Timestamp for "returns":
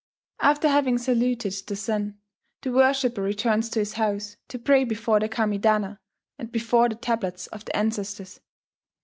3.21-3.69